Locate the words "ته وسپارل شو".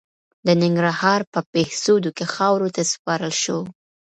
2.75-3.59